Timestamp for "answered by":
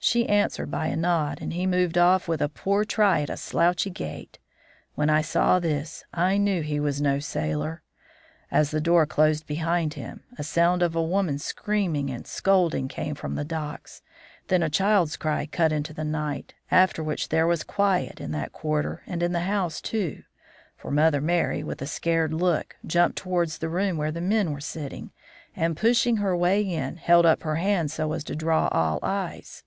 0.28-0.86